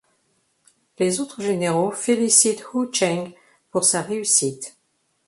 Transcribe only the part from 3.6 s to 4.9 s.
pour sa réussite.